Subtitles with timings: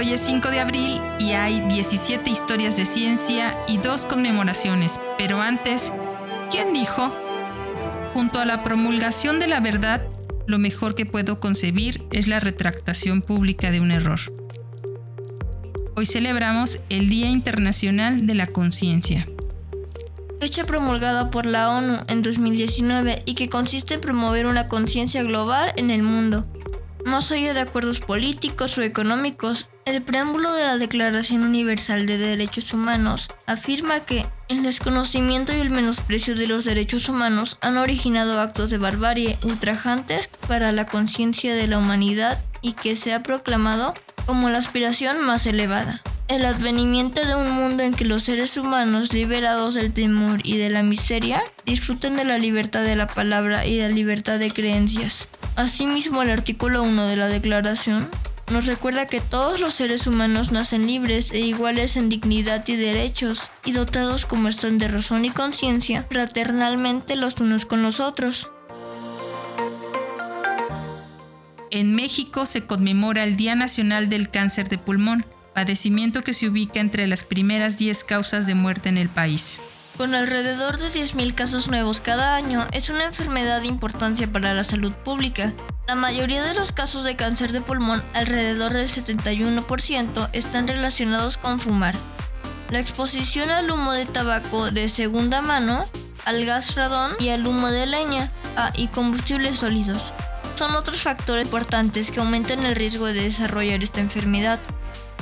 [0.00, 5.42] hoy es 5 de abril y hay 17 historias de ciencia y dos conmemoraciones, pero
[5.42, 5.92] antes,
[6.50, 7.14] ¿quién dijo?
[8.14, 10.00] Junto a la promulgación de la verdad,
[10.46, 14.20] lo mejor que puedo concebir es la retractación pública de un error.
[15.96, 19.26] Hoy celebramos el Día Internacional de la Conciencia.
[20.40, 25.74] Fecha promulgada por la ONU en 2019 y que consiste en promover una conciencia global
[25.76, 26.46] en el mundo
[27.10, 32.72] más allá de acuerdos políticos o económicos, el preámbulo de la Declaración Universal de Derechos
[32.72, 38.70] Humanos afirma que el desconocimiento y el menosprecio de los derechos humanos han originado actos
[38.70, 43.92] de barbarie ultrajantes para la conciencia de la humanidad y que se ha proclamado
[44.26, 46.02] como la aspiración más elevada.
[46.30, 50.70] El advenimiento de un mundo en que los seres humanos liberados del temor y de
[50.70, 55.28] la miseria disfruten de la libertad de la palabra y de la libertad de creencias.
[55.56, 58.08] Asimismo, el artículo 1 de la Declaración
[58.48, 63.50] nos recuerda que todos los seres humanos nacen libres e iguales en dignidad y derechos,
[63.64, 68.48] y dotados como están de razón y conciencia, fraternalmente los unos con los otros.
[71.72, 76.80] En México se conmemora el Día Nacional del Cáncer de Pulmón, padecimiento que se ubica
[76.80, 79.60] entre las primeras 10 causas de muerte en el país.
[79.96, 84.64] Con alrededor de 10.000 casos nuevos cada año, es una enfermedad de importancia para la
[84.64, 85.52] salud pública.
[85.86, 91.60] La mayoría de los casos de cáncer de pulmón, alrededor del 71%, están relacionados con
[91.60, 91.94] fumar.
[92.70, 95.84] La exposición al humo de tabaco de segunda mano,
[96.24, 100.14] al gas radón y al humo de leña ah, y combustibles sólidos
[100.60, 104.58] son otros factores importantes que aumentan el riesgo de desarrollar esta enfermedad.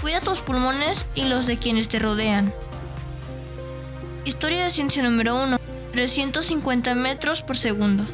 [0.01, 2.53] Cuida tus pulmones y los de quienes te rodean.
[4.25, 5.59] Historia de ciencia número 1.
[5.93, 8.07] 350 metros por segundo.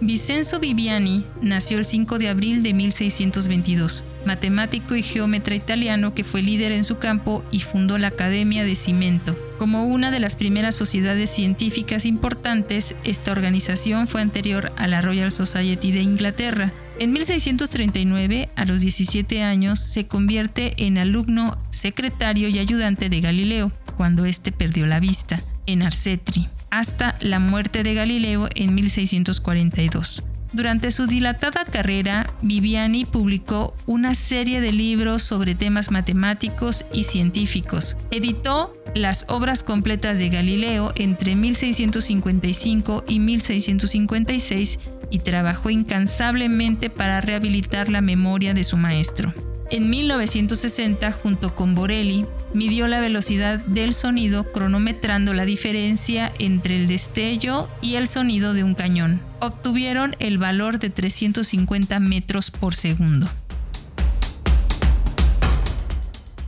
[0.00, 6.42] Vincenzo Viviani nació el 5 de abril de 1622, matemático y geómetra italiano que fue
[6.42, 9.36] líder en su campo y fundó la Academia de Cimento.
[9.58, 15.30] Como una de las primeras sociedades científicas importantes, esta organización fue anterior a la Royal
[15.30, 16.72] Society de Inglaterra.
[16.98, 23.70] En 1639, a los 17 años, se convierte en alumno, secretario y ayudante de Galileo
[23.98, 30.24] cuando éste perdió la vista, en Arcetri, hasta la muerte de Galileo en 1642.
[30.54, 37.98] Durante su dilatada carrera, Viviani publicó una serie de libros sobre temas matemáticos y científicos.
[38.10, 44.78] Editó las obras completas de Galileo entre 1655 y 1656
[45.10, 49.32] y trabajó incansablemente para rehabilitar la memoria de su maestro.
[49.70, 52.24] En 1960, junto con Borelli,
[52.54, 58.62] midió la velocidad del sonido cronometrando la diferencia entre el destello y el sonido de
[58.62, 59.20] un cañón.
[59.40, 63.28] Obtuvieron el valor de 350 metros por segundo.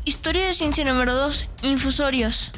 [0.05, 1.49] Historia de ciencia número 2.
[1.65, 2.53] Infusorios.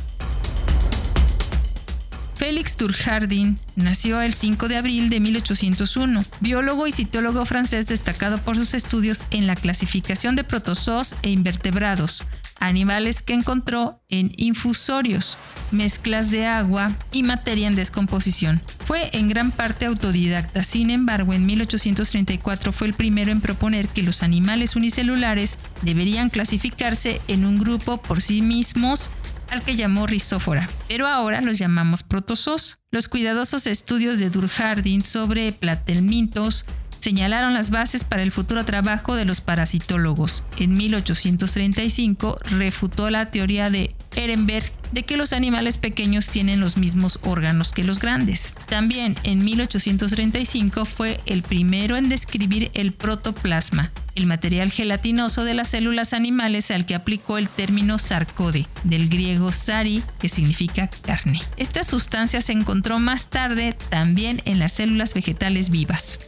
[2.41, 8.57] Félix Turjardin nació el 5 de abril de 1801, biólogo y citólogo francés destacado por
[8.57, 12.25] sus estudios en la clasificación de protozoos e invertebrados,
[12.59, 15.37] animales que encontró en infusorios,
[15.71, 18.63] mezclas de agua y materia en descomposición.
[18.87, 24.03] Fue en gran parte autodidacta, sin embargo en 1834 fue el primero en proponer que
[24.03, 29.11] los animales unicelulares deberían clasificarse en un grupo por sí mismos
[29.51, 32.79] al que llamó rizófora, pero ahora los llamamos protozoos.
[32.91, 36.65] Los cuidadosos estudios de Durjardin sobre platelmintos
[37.01, 40.45] señalaron las bases para el futuro trabajo de los parasitólogos.
[40.57, 47.21] En 1835 refutó la teoría de Ehrenberg de que los animales pequeños tienen los mismos
[47.23, 48.55] órganos que los grandes.
[48.67, 55.69] También en 1835 fue el primero en describir el protoplasma, el material gelatinoso de las
[55.69, 61.41] células animales al que aplicó el término sarcode, del griego sari, que significa carne.
[61.57, 66.19] Esta sustancia se encontró más tarde también en las células vegetales vivas.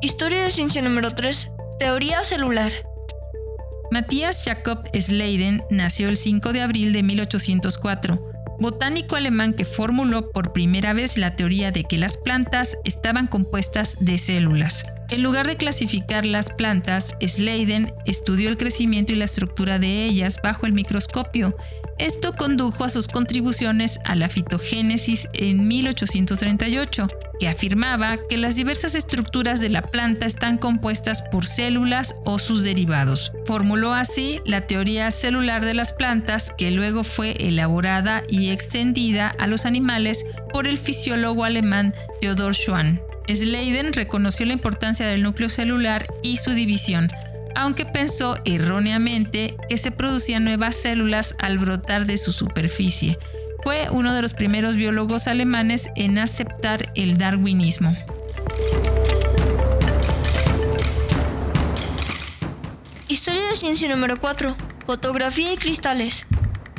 [0.00, 1.48] Historia de ciencia número 3.
[1.78, 2.72] Teoría celular.
[3.94, 8.20] Matthias Jacob Sleiden nació el 5 de abril de 1804,
[8.58, 13.98] botánico alemán que formuló por primera vez la teoría de que las plantas estaban compuestas
[14.00, 14.84] de células.
[15.10, 20.38] En lugar de clasificar las plantas, Sleiden estudió el crecimiento y la estructura de ellas
[20.42, 21.56] bajo el microscopio.
[21.98, 27.06] Esto condujo a sus contribuciones a la fitogénesis en 1838,
[27.38, 32.64] que afirmaba que las diversas estructuras de la planta están compuestas por células o sus
[32.64, 33.32] derivados.
[33.46, 39.46] Formuló así la teoría celular de las plantas, que luego fue elaborada y extendida a
[39.46, 43.00] los animales por el fisiólogo alemán Theodor Schwann.
[43.28, 47.08] Sleiden reconoció la importancia del núcleo celular y su división,
[47.54, 53.18] aunque pensó erróneamente que se producían nuevas células al brotar de su superficie.
[53.62, 57.96] Fue uno de los primeros biólogos alemanes en aceptar el darwinismo.
[63.08, 64.54] Historia de ciencia número 4.
[64.86, 66.26] Fotografía y cristales.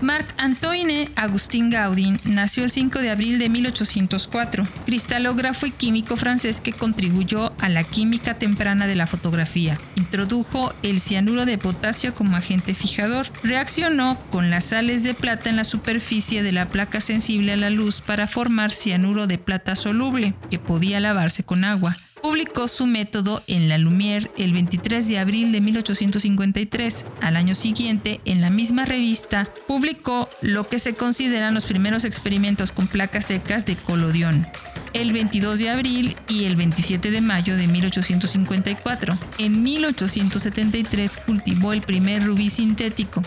[0.01, 6.73] Marc-Antoine Agustin Gaudin nació el 5 de abril de 1804, cristalógrafo y químico francés que
[6.73, 9.79] contribuyó a la química temprana de la fotografía.
[9.95, 13.27] Introdujo el cianuro de potasio como agente fijador.
[13.43, 17.69] Reaccionó con las sales de plata en la superficie de la placa sensible a la
[17.69, 23.43] luz para formar cianuro de plata soluble, que podía lavarse con agua publicó su método
[23.45, 27.05] en La Lumière el 23 de abril de 1853.
[27.21, 32.71] Al año siguiente, en la misma revista, publicó lo que se consideran los primeros experimentos
[32.71, 34.47] con placas secas de colodión
[34.93, 39.15] el 22 de abril y el 27 de mayo de 1854.
[39.37, 43.21] En 1873 cultivó el primer rubí sintético.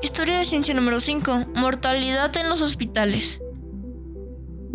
[0.00, 1.48] Historia de ciencia número 5.
[1.56, 3.43] Mortalidad en los hospitales.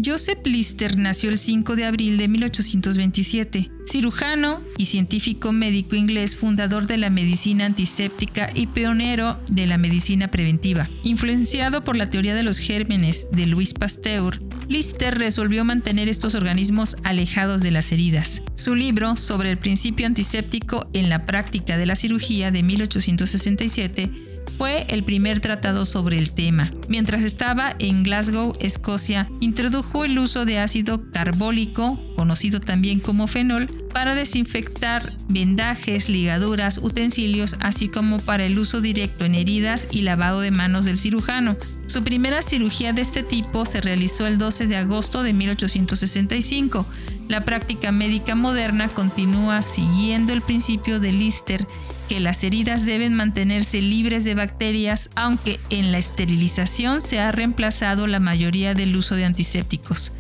[0.04, 6.88] Joseph Lister nació el 5 de abril de 1827, cirujano y científico médico inglés, fundador
[6.88, 10.90] de la medicina antiséptica y pionero de la medicina preventiva.
[11.04, 16.96] Influenciado por la teoría de los gérmenes de Louis Pasteur, Lister resolvió mantener estos organismos
[17.04, 18.42] alejados de las heridas.
[18.56, 24.29] Su libro sobre el principio antiséptico en la práctica de la cirugía de 1867
[24.60, 26.70] fue el primer tratado sobre el tema.
[26.90, 33.68] Mientras estaba en Glasgow, Escocia, introdujo el uso de ácido carbólico, conocido también como fenol,
[33.94, 40.42] para desinfectar vendajes, ligaduras, utensilios, así como para el uso directo en heridas y lavado
[40.42, 41.56] de manos del cirujano.
[41.90, 46.86] Su primera cirugía de este tipo se realizó el 12 de agosto de 1865.
[47.28, 51.66] La práctica médica moderna continúa siguiendo el principio de Lister
[52.08, 58.06] que las heridas deben mantenerse libres de bacterias, aunque en la esterilización se ha reemplazado
[58.06, 60.12] la mayoría del uso de antisépticos.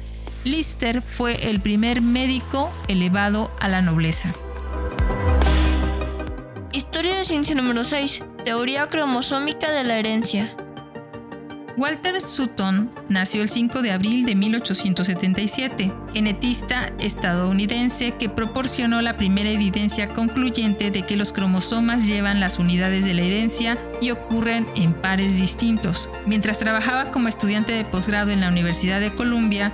[0.46, 4.34] Lister fue el primer médico elevado a la nobleza.
[6.74, 8.24] Historia de ciencia número 6.
[8.44, 10.56] Teoría cromosómica de la herencia.
[11.80, 19.50] Walter Sutton nació el 5 de abril de 1877, genetista estadounidense que proporcionó la primera
[19.50, 24.94] evidencia concluyente de que los cromosomas llevan las unidades de la herencia y ocurren en
[24.94, 26.10] pares distintos.
[26.26, 29.72] Mientras trabajaba como estudiante de posgrado en la Universidad de Columbia,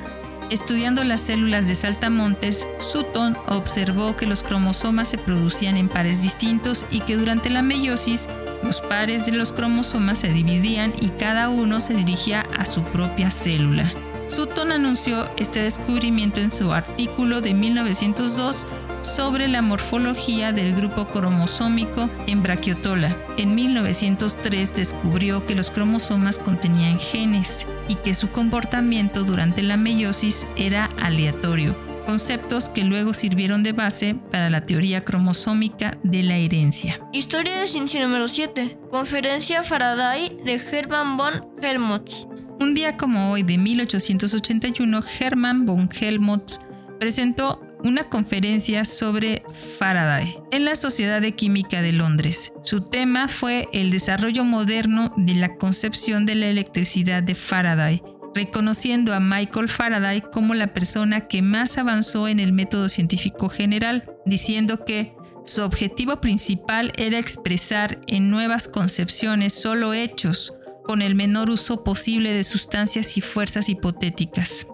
[0.52, 6.86] Estudiando las células de saltamontes, Sutton observó que los cromosomas se producían en pares distintos
[6.92, 8.30] y que durante la meiosis
[8.66, 13.30] los pares de los cromosomas se dividían y cada uno se dirigía a su propia
[13.30, 13.90] célula.
[14.28, 18.68] Sutton anunció este descubrimiento en su artículo de 1902
[19.02, 23.16] sobre la morfología del grupo cromosómico en Brachiotola.
[23.38, 30.48] En 1903 descubrió que los cromosomas contenían genes y que su comportamiento durante la meiosis
[30.56, 31.76] era aleatorio,
[32.06, 37.02] conceptos que luego sirvieron de base para la teoría cromosómica de la herencia.
[37.12, 38.78] Historia de ciencia número 7.
[38.90, 42.28] Conferencia Faraday de Hermann von Helmholtz.
[42.60, 46.60] Un día como hoy de 1881, Hermann von Helmholtz
[47.00, 49.44] presentó una conferencia sobre
[49.78, 52.52] Faraday en la Sociedad de Química de Londres.
[52.64, 58.02] Su tema fue el desarrollo moderno de la concepción de la electricidad de Faraday,
[58.36, 64.04] reconociendo a Michael Faraday como la persona que más avanzó en el método científico general,
[64.26, 65.16] diciendo que
[65.46, 72.32] su objetivo principal era expresar en nuevas concepciones solo hechos, con el menor uso posible
[72.32, 74.68] de sustancias y fuerzas hipotéticas.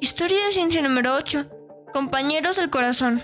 [0.00, 1.48] Historia de ciencia número 8.
[1.92, 3.22] Compañeros del corazón.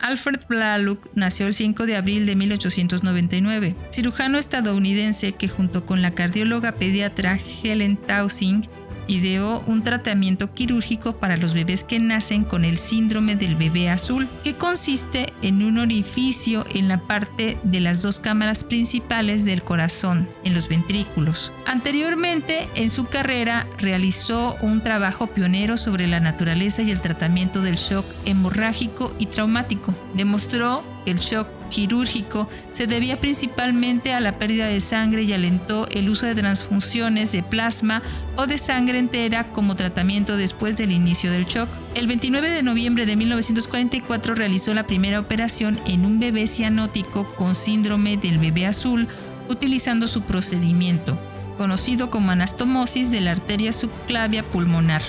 [0.00, 6.12] Alfred Blalock nació el 5 de abril de 1899, cirujano estadounidense que junto con la
[6.12, 8.66] cardióloga pediatra Helen Tausing
[9.06, 14.28] ideó un tratamiento quirúrgico para los bebés que nacen con el síndrome del bebé azul,
[14.44, 20.28] que consiste en un orificio en la parte de las dos cámaras principales del corazón,
[20.44, 21.52] en los ventrículos.
[21.66, 27.76] Anteriormente, en su carrera, realizó un trabajo pionero sobre la naturaleza y el tratamiento del
[27.76, 29.94] shock hemorrágico y traumático.
[30.14, 35.88] Demostró que el shock quirúrgico se debía principalmente a la pérdida de sangre y alentó
[35.88, 38.02] el uso de transfusiones de plasma
[38.36, 41.70] o de sangre entera como tratamiento después del inicio del shock.
[41.94, 47.54] El 29 de noviembre de 1944 realizó la primera operación en un bebé cianótico con
[47.54, 49.08] síndrome del bebé azul
[49.48, 51.18] utilizando su procedimiento,
[51.56, 55.02] conocido como anastomosis de la arteria subclavia pulmonar.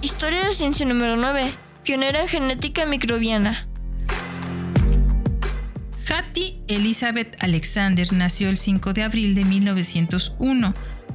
[0.00, 1.67] Historia de ciencia número 9.
[1.88, 3.66] Pionera en genética microbiana.
[6.06, 10.74] Hattie Elizabeth Alexander nació el 5 de abril de 1901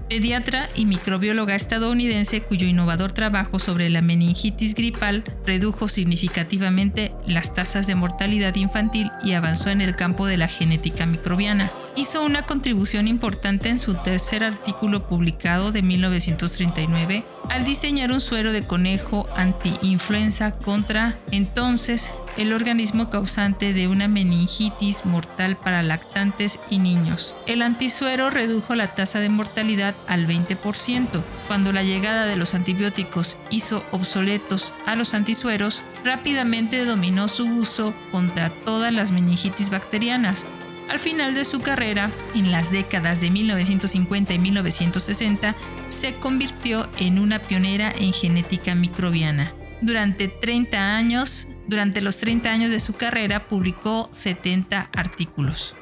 [0.09, 7.85] pediatra y microbióloga estadounidense cuyo innovador trabajo sobre la meningitis gripal redujo significativamente las tasas
[7.85, 11.71] de mortalidad infantil y avanzó en el campo de la genética microbiana.
[11.95, 18.51] Hizo una contribución importante en su tercer artículo publicado de 1939 al diseñar un suero
[18.51, 26.79] de conejo anti-influenza contra entonces el organismo causante de una meningitis mortal para lactantes y
[26.79, 27.35] niños.
[27.45, 31.21] El antisuero redujo la tasa de mortalidad al 20%.
[31.47, 37.93] Cuando la llegada de los antibióticos hizo obsoletos a los antisueros, rápidamente dominó su uso
[38.11, 40.47] contra todas las meningitis bacterianas.
[40.93, 45.55] Al final de su carrera, en las décadas de 1950 y 1960,
[45.89, 49.55] se convirtió en una pionera en genética microbiana.
[49.81, 55.73] Durante 30 años durante los 30 años de su carrera publicó 70 artículos.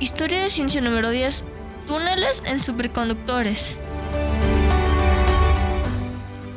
[0.00, 1.44] Historia de ciencia número 10.
[1.86, 3.78] Túneles en superconductores.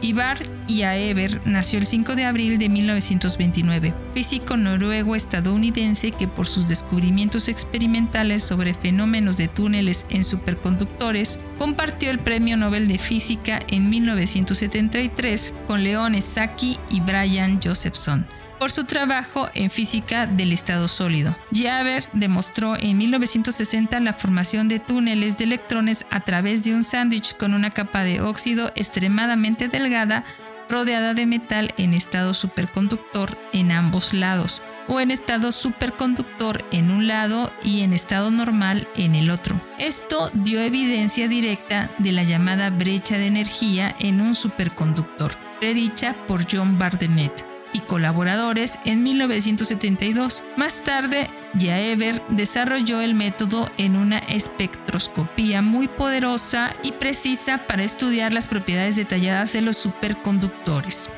[0.02, 0.38] Ivar
[0.68, 8.44] Iaever nació el 5 de abril de 1929, físico noruego-estadounidense que por sus descubrimientos experimentales
[8.44, 15.84] sobre fenómenos de túneles en superconductores compartió el Premio Nobel de Física en 1973 con
[15.84, 21.36] Leon Saki y Brian Josephson por su trabajo en física del estado sólido.
[21.52, 27.36] Jaeger demostró en 1960 la formación de túneles de electrones a través de un sándwich
[27.38, 30.26] con una capa de óxido extremadamente delgada
[30.70, 37.08] rodeada de metal en estado superconductor en ambos lados, o en estado superconductor en un
[37.08, 39.60] lado y en estado normal en el otro.
[39.80, 46.46] Esto dio evidencia directa de la llamada brecha de energía en un superconductor, predicha por
[46.50, 50.44] John Bardenett y colaboradores en 1972.
[50.58, 58.34] Más tarde, Jaever desarrolló el método en una espectroscopía muy poderosa y precisa para estudiar
[58.34, 61.10] las propiedades detalladas de los superconductores.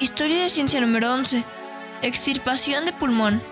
[0.00, 1.44] Historia de ciencia número 11.
[2.02, 3.51] Extirpación de pulmón.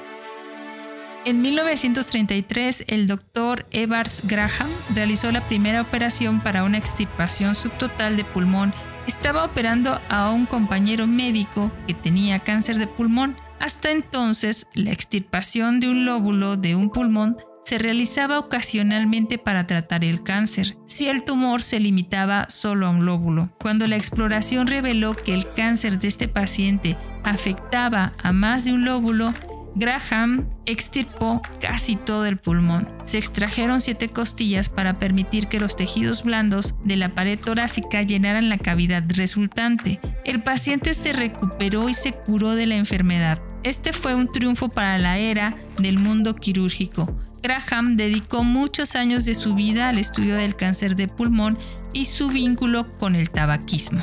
[1.26, 8.24] En 1933, el doctor Evars Graham realizó la primera operación para una extirpación subtotal de
[8.24, 8.72] pulmón.
[9.06, 13.36] Estaba operando a un compañero médico que tenía cáncer de pulmón.
[13.58, 20.04] Hasta entonces, la extirpación de un lóbulo de un pulmón se realizaba ocasionalmente para tratar
[20.04, 23.50] el cáncer, si el tumor se limitaba solo a un lóbulo.
[23.60, 28.86] Cuando la exploración reveló que el cáncer de este paciente afectaba a más de un
[28.86, 29.34] lóbulo,
[29.74, 32.88] Graham extirpó casi todo el pulmón.
[33.04, 38.48] Se extrajeron siete costillas para permitir que los tejidos blandos de la pared torácica llenaran
[38.48, 40.00] la cavidad resultante.
[40.24, 43.40] El paciente se recuperó y se curó de la enfermedad.
[43.62, 47.14] Este fue un triunfo para la era del mundo quirúrgico.
[47.42, 51.58] Graham dedicó muchos años de su vida al estudio del cáncer de pulmón
[51.92, 54.02] y su vínculo con el tabaquismo.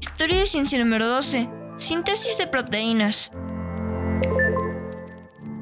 [0.00, 1.57] Historia ciencia número 12.
[1.78, 3.30] Síntesis de proteínas.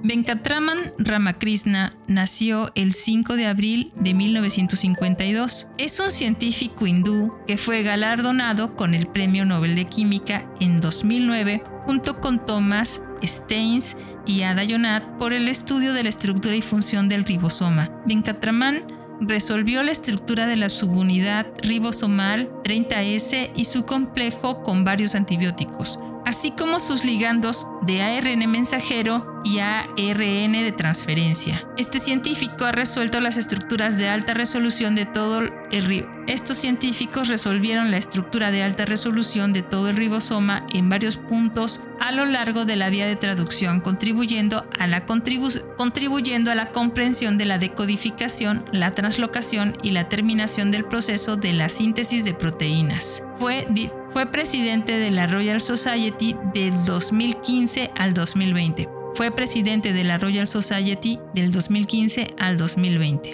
[0.03, 5.69] Venkatraman Ramakrishna nació el 5 de abril de 1952.
[5.77, 11.63] Es un científico hindú que fue galardonado con el Premio Nobel de Química en 2009
[11.85, 17.11] junto con Thomas Steins y Ada Yonath por el estudio de la estructura y función
[17.11, 17.91] del ribosoma.
[18.07, 25.99] Venkatraman resolvió la estructura de la subunidad ribosomal 30S y su complejo con varios antibióticos,
[26.25, 31.65] así como sus ligandos de ARN mensajero y ARN de transferencia.
[31.77, 36.11] Este científico ha resuelto las estructuras de alta resolución de todo el río.
[36.27, 41.81] Estos científicos resolvieron la estructura de alta resolución de todo el ribosoma en varios puntos
[42.01, 47.39] a lo largo de la vía de traducción, contribuyendo a la, contribuyendo a la comprensión
[47.39, 53.23] de la decodificación, la translocación y la terminación del proceso de la síntesis de proteínas.
[53.37, 53.69] Fue,
[54.13, 58.96] fue presidente de la Royal Society del 2015 al 2020.
[59.17, 63.31] Fue presidente de la Royal Society del 2015 al 2020.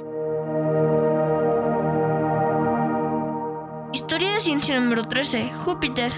[3.93, 5.51] Historia de ciencia número 13.
[5.53, 6.13] Júpiter.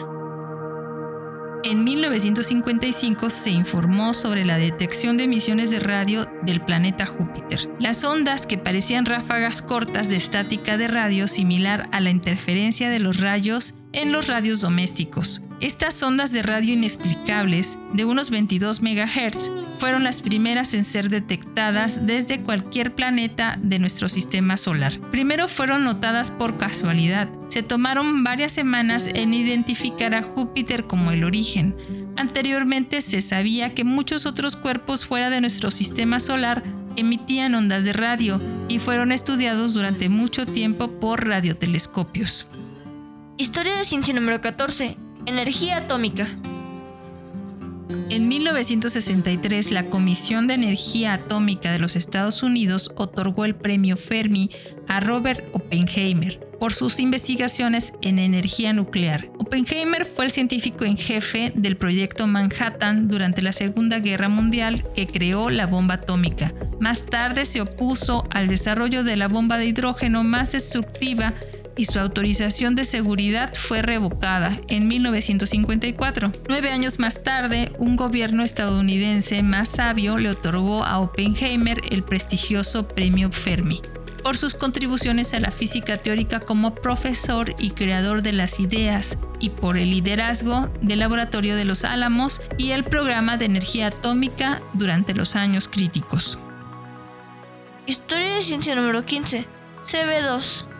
[1.64, 7.66] En 1955 se informó sobre la detección de emisiones de radio del planeta Júpiter.
[7.78, 12.98] Las ondas que parecían ráfagas cortas de estática de radio similar a la interferencia de
[12.98, 19.50] los rayos en los radios domésticos Estas ondas de radio inexplicables, de unos 22 MHz,
[19.78, 25.00] fueron las primeras en ser detectadas desde cualquier planeta de nuestro sistema solar.
[25.10, 27.30] Primero fueron notadas por casualidad.
[27.48, 31.74] Se tomaron varias semanas en identificar a Júpiter como el origen.
[32.14, 36.62] Anteriormente se sabía que muchos otros cuerpos fuera de nuestro sistema solar
[36.96, 42.48] emitían ondas de radio y fueron estudiados durante mucho tiempo por radiotelescopios.
[43.38, 45.03] Historia de ciencia número 14.
[45.26, 46.28] Energía atómica.
[48.10, 54.50] En 1963, la Comisión de Energía Atómica de los Estados Unidos otorgó el premio Fermi
[54.86, 59.30] a Robert Oppenheimer por sus investigaciones en energía nuclear.
[59.38, 65.06] Oppenheimer fue el científico en jefe del proyecto Manhattan durante la Segunda Guerra Mundial que
[65.06, 66.52] creó la bomba atómica.
[66.80, 71.32] Más tarde se opuso al desarrollo de la bomba de hidrógeno más destructiva
[71.76, 76.32] y su autorización de seguridad fue revocada en 1954.
[76.48, 82.88] Nueve años más tarde, un gobierno estadounidense más sabio le otorgó a Oppenheimer el prestigioso
[82.88, 83.80] Premio Fermi
[84.24, 89.50] por sus contribuciones a la física teórica como profesor y creador de las ideas y
[89.50, 95.12] por el liderazgo del Laboratorio de los Álamos y el programa de energía atómica durante
[95.14, 96.38] los años críticos.
[97.86, 99.46] Historia de ciencia número 15.
[99.84, 100.73] CB2.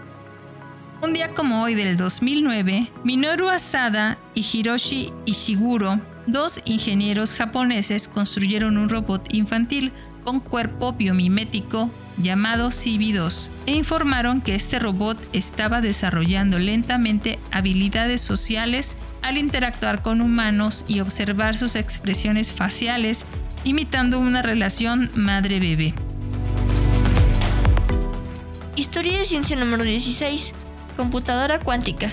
[1.05, 8.79] Un día como hoy del 2009, Minoru Asada y Hiroshi Ishiguro, dos ingenieros japoneses, construyeron
[8.79, 9.93] un robot infantil
[10.25, 18.97] con cuerpo biomimético llamado CB2 e informaron que este robot estaba desarrollando lentamente habilidades sociales
[19.21, 23.27] al interactuar con humanos y observar sus expresiones faciales,
[23.63, 25.93] imitando una relación madre-bebé.
[28.75, 30.55] Historia de ciencia número 16
[30.95, 32.13] computadora cuántica.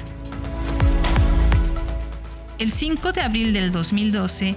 [2.60, 4.56] El 5 de abril del 2012,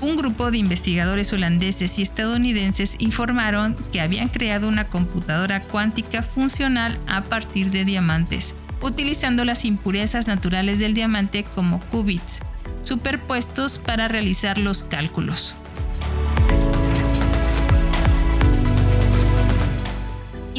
[0.00, 6.98] un grupo de investigadores holandeses y estadounidenses informaron que habían creado una computadora cuántica funcional
[7.08, 12.40] a partir de diamantes, utilizando las impurezas naturales del diamante como qubits,
[12.82, 15.56] superpuestos para realizar los cálculos.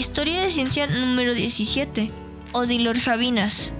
[0.08, 2.10] Historia de ciencia número 17.
[2.54, 3.74] Odilorjabinas.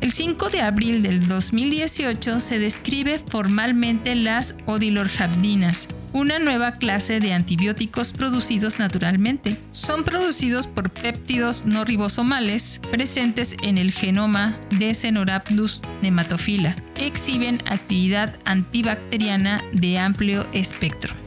[0.00, 7.32] El 5 de abril del 2018 se describe formalmente las odilorjabinas, una nueva clase de
[7.32, 9.60] antibióticos producidos naturalmente.
[9.70, 16.74] Son producidos por péptidos no ribosomales presentes en el genoma de Cenorhabdus nematophila.
[16.96, 21.21] Exhiben actividad antibacteriana de amplio espectro.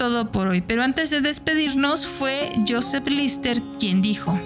[0.00, 4.40] Todo por hoy, pero antes de despedirnos fue Joseph Lister quien dijo,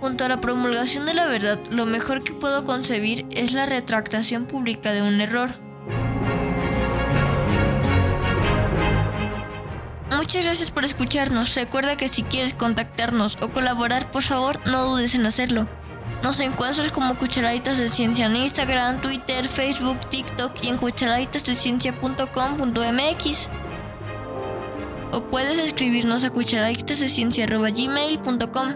[0.00, 4.46] Junto a la promulgación de la verdad, lo mejor que puedo concebir es la retractación
[4.46, 5.50] pública de un error.
[10.10, 11.54] Muchas gracias por escucharnos.
[11.54, 15.68] Recuerda que si quieres contactarnos o colaborar, por favor, no dudes en hacerlo.
[16.24, 23.48] Nos encuentras como Cucharaditas de Ciencia en Instagram, Twitter, Facebook, TikTok y en cucharaditasdeciencia.com.mx
[25.24, 28.74] puedes escribirnos a cucharaditasdeciencia.gmail.com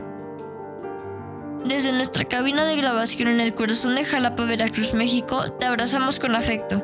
[1.64, 6.34] Desde nuestra cabina de grabación en el corazón de Jalapa, Veracruz, México, te abrazamos con
[6.34, 6.82] afecto.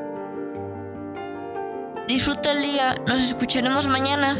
[2.07, 4.37] Disfruta el día, nos escucharemos mañana.